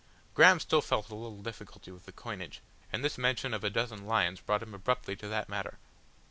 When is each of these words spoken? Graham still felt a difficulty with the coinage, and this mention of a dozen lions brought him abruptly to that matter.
Graham 0.33 0.59
still 0.59 0.81
felt 0.81 1.11
a 1.11 1.39
difficulty 1.43 1.91
with 1.91 2.05
the 2.07 2.11
coinage, 2.11 2.61
and 2.91 3.05
this 3.05 3.19
mention 3.19 3.53
of 3.53 3.63
a 3.63 3.69
dozen 3.69 4.07
lions 4.07 4.41
brought 4.41 4.63
him 4.63 4.73
abruptly 4.73 5.15
to 5.17 5.27
that 5.27 5.47
matter. 5.47 5.77